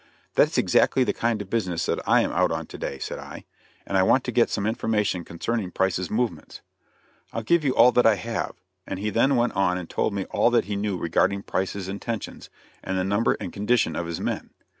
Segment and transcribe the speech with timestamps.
[0.33, 3.45] "That's exactly the kind of business that I am out on to day," said I;
[3.85, 6.61] "and I want to get some information concerning Price's movements."
[7.31, 8.53] "I'll give you all that I have;"
[8.87, 12.49] and he then went on and told me all that he knew regarding Price's intentions,
[12.83, 14.49] and the number and condition of his men.